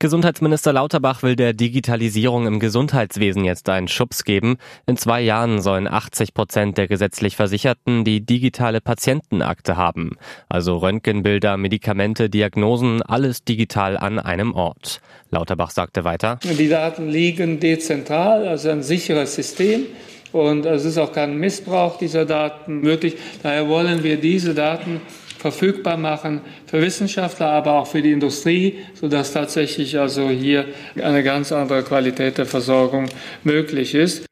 [0.00, 4.56] Gesundheitsminister Lauterbach will der Digitalisierung im Gesundheitswesen jetzt einen Schubs geben.
[4.86, 10.12] In zwei Jahren sollen 80 Prozent der gesetzlich Versicherten die digitale Patientenakte haben.
[10.48, 15.00] Also Röntgenbilder, Medikamente, Diagnosen, alles digital an einem Ort.
[15.32, 16.38] Lauterbach sagte weiter.
[16.44, 19.86] Die Daten liegen dezentral, also ein sicheres System.
[20.30, 23.16] Und es ist auch kein Missbrauch dieser Daten möglich.
[23.42, 25.00] Daher wollen wir diese Daten
[25.38, 30.66] verfügbar machen für Wissenschaftler, aber auch für die Industrie, sodass tatsächlich also hier
[31.00, 33.08] eine ganz andere Qualität der Versorgung
[33.44, 34.26] möglich ist.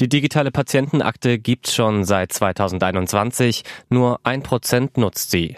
[0.00, 5.56] Die digitale Patientenakte gibt's schon seit 2021, nur ein Prozent nutzt sie.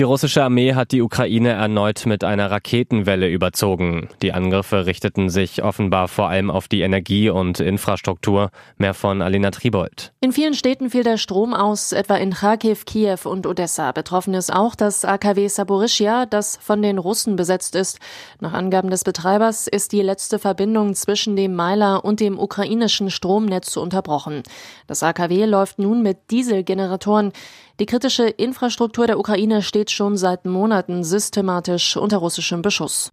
[0.00, 4.08] Die russische Armee hat die Ukraine erneut mit einer Raketenwelle überzogen.
[4.22, 8.48] Die Angriffe richteten sich offenbar vor allem auf die Energie- und Infrastruktur.
[8.78, 10.14] Mehr von Alina Tribold.
[10.22, 13.92] In vielen Städten fiel der Strom aus, etwa in Kharkiv, Kiew und Odessa.
[13.92, 17.98] Betroffen ist auch das AKW Saborischia, das von den Russen besetzt ist.
[18.40, 23.76] Nach Angaben des Betreibers ist die letzte Verbindung zwischen dem Meiler und dem ukrainischen Stromnetz
[23.76, 24.44] unterbrochen.
[24.86, 27.32] Das AKW läuft nun mit Dieselgeneratoren.
[27.80, 33.10] Die kritische Infrastruktur der Ukraine steht schon seit Monaten systematisch unter russischem Beschuss.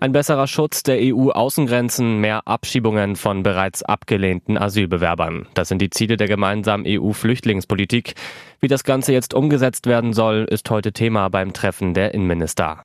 [0.00, 5.46] Ein besserer Schutz der EU-Außengrenzen, mehr Abschiebungen von bereits abgelehnten Asylbewerbern.
[5.52, 8.14] Das sind die Ziele der gemeinsamen EU-Flüchtlingspolitik.
[8.60, 12.84] Wie das Ganze jetzt umgesetzt werden soll, ist heute Thema beim Treffen der Innenminister.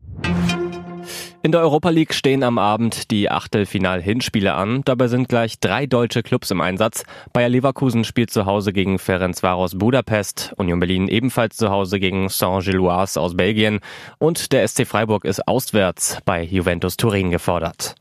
[1.45, 4.81] In der Europa League stehen am Abend die Achtelfinal-Hinspiele an.
[4.83, 7.03] Dabei sind gleich drei deutsche Clubs im Einsatz.
[7.33, 13.21] Bayer Leverkusen spielt zu Hause gegen Ferencvaros Budapest, Union Berlin ebenfalls zu Hause gegen Saint-Gilloise
[13.21, 13.81] aus Belgien
[14.17, 17.93] und der SC Freiburg ist auswärts bei Juventus Turin gefordert.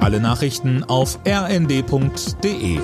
[0.00, 2.78] Alle Nachrichten auf rnd.de